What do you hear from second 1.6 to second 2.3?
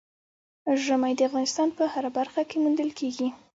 په هره